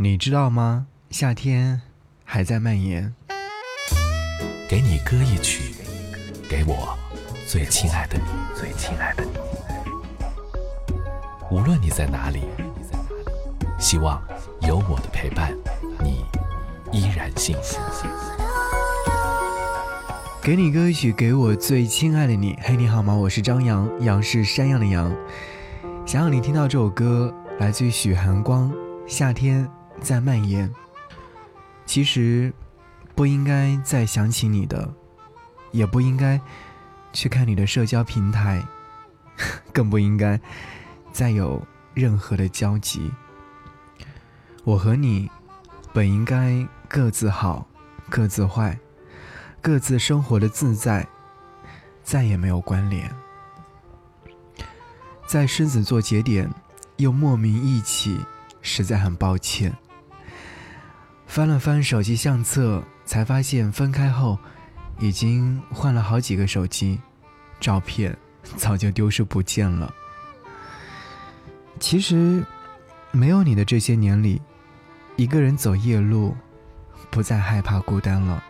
[0.00, 0.86] 你知道吗？
[1.10, 1.82] 夏天
[2.24, 3.12] 还在蔓延。
[4.68, 5.74] 给你歌一曲，
[6.48, 6.96] 给我
[7.48, 8.24] 最亲爱的你，
[8.54, 9.30] 最亲爱的你。
[11.50, 12.42] 无论你在哪里，
[13.76, 14.22] 希望
[14.60, 15.52] 有我的陪伴，
[15.98, 16.24] 你
[16.92, 17.76] 依然幸福。
[20.40, 22.56] 给你歌曲，给我最亲爱的你。
[22.62, 23.12] 嘿，你好吗？
[23.12, 25.12] 我是张扬，杨是山羊的羊。
[26.06, 28.70] 想让你听到这首歌，来自于许寒光，
[29.08, 29.66] 《夏天》。
[30.00, 30.72] 在蔓延。
[31.86, 32.52] 其实，
[33.14, 34.92] 不应该再想起你的，
[35.70, 36.40] 也不应该
[37.12, 38.62] 去看你的社交平台，
[39.72, 40.38] 更不应该
[41.12, 43.10] 再有任何的交集。
[44.64, 45.30] 我和你
[45.94, 47.66] 本应该各自好，
[48.10, 48.78] 各自坏，
[49.62, 51.08] 各自生活的自在，
[52.04, 53.10] 再也没有关联。
[55.26, 56.50] 在狮子座节点
[56.96, 58.20] 又莫名一起，
[58.60, 59.74] 实在很抱歉。
[61.28, 64.36] 翻了翻手机相册，才发现分开后，
[64.98, 66.98] 已经换了好几个手机，
[67.60, 68.16] 照片
[68.56, 69.94] 早就丢失不见了。
[71.78, 72.44] 其实，
[73.12, 74.40] 没有你的这些年里，
[75.16, 76.34] 一个人走夜路，
[77.10, 78.42] 不再害怕孤单了。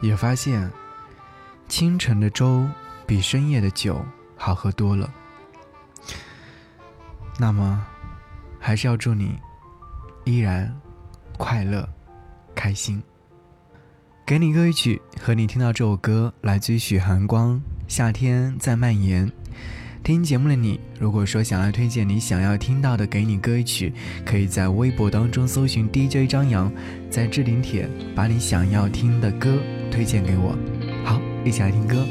[0.00, 0.70] 也发现，
[1.68, 2.66] 清晨的粥
[3.06, 4.02] 比深夜的酒
[4.36, 5.12] 好喝多了。
[7.38, 7.84] 那么，
[8.58, 9.38] 还是要祝你，
[10.24, 10.74] 依然。
[11.36, 11.88] 快乐，
[12.54, 13.02] 开心。
[14.24, 17.56] 给你歌一曲，和你听到这首歌来自于许寒光，
[17.88, 19.26] 《夏天在蔓延》。
[20.04, 23.92] 听节目的你，如果说想要推荐你想要听到的给你歌一曲，
[24.24, 26.72] 可以在微博当中搜寻 DJ 张扬，
[27.10, 29.58] 在置顶帖把你想要听的歌
[29.90, 30.56] 推荐给我。
[31.04, 32.04] 好，一起来听歌。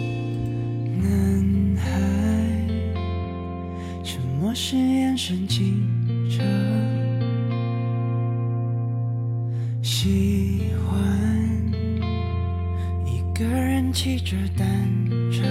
[1.01, 1.91] 男孩，
[4.03, 5.83] 沉默是眼神清
[6.29, 6.43] 澈。
[10.03, 10.99] 喜欢
[13.05, 14.67] 一个人骑着单
[15.31, 15.43] 车，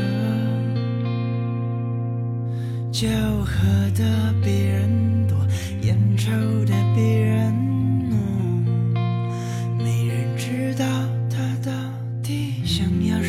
[2.90, 3.06] 酒
[3.44, 3.62] 喝
[3.94, 4.90] 的比人
[5.28, 5.38] 多，
[5.82, 6.32] 烟抽
[6.64, 7.54] 的比人。
[8.10, 8.18] 浓，
[9.78, 10.84] 没人知道
[11.30, 11.70] 他到
[12.20, 13.22] 底想要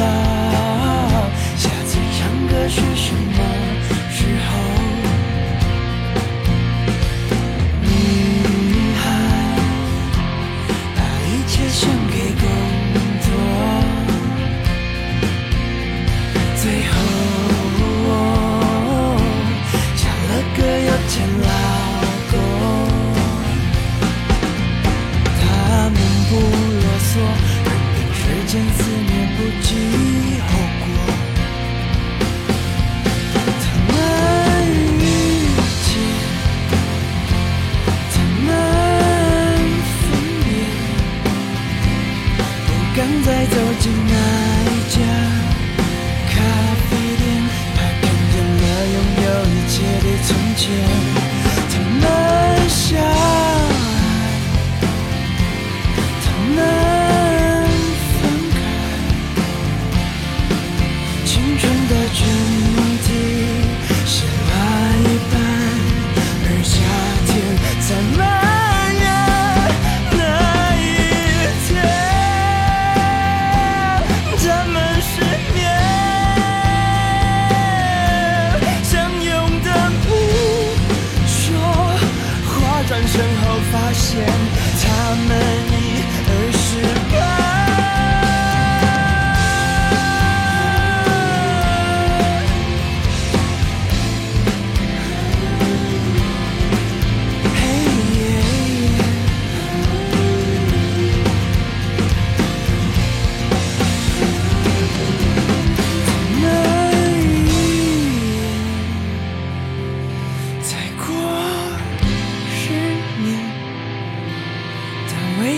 [0.00, 3.59] 道下次唱歌是什么？
[50.22, 50.70] 从前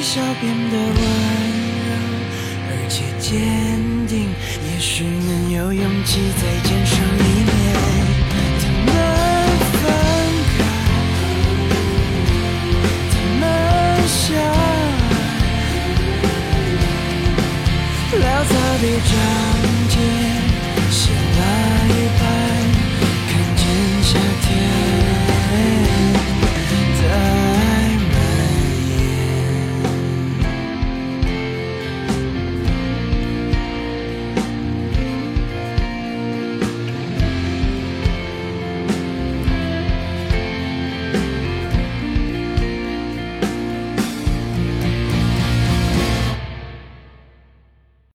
[0.02, 0.96] 微笑变得温
[1.86, 1.94] 柔，
[2.66, 3.38] 而且坚
[4.08, 4.34] 定，
[4.68, 8.11] 也许能有勇气再见上一面。